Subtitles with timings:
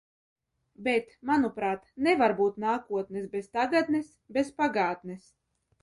[0.87, 5.35] Bet, manuprāt, nevar būt nākotnes bez tagadnes, bez pagātnes.